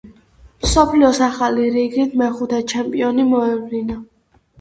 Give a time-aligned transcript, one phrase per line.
[0.65, 3.99] მსოფლიოს ახალი, რიგით მეხუთე ჩემპიონი მოევლინა.